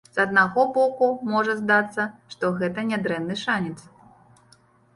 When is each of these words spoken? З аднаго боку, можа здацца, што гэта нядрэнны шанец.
З 0.17 0.21
аднаго 0.27 0.61
боку, 0.77 1.09
можа 1.33 1.55
здацца, 1.59 2.07
што 2.37 2.51
гэта 2.63 2.87
нядрэнны 2.91 3.35
шанец. 3.45 3.77